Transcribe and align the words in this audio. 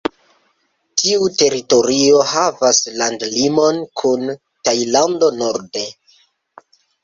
Tiu 1.01 1.27
teritorio 1.41 2.23
havas 2.31 2.81
landlimon 3.03 3.85
kun 4.03 4.35
Tajlando 4.71 5.33
norde. 5.39 5.89